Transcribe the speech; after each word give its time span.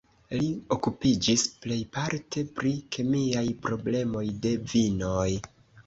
Li 0.37 0.45
okupiĝis 0.75 1.43
plejparte 1.67 2.45
pri 2.57 2.73
kemiaj 2.99 3.47
problemoj 3.69 4.27
de 4.49 4.59
vinoj. 4.77 5.33